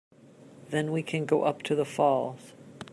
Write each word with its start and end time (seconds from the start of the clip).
Then 0.69 0.91
we 0.91 1.03
can 1.03 1.27
go 1.27 1.43
up 1.43 1.61
to 1.61 1.75
the 1.75 1.85
falls. 1.85 2.53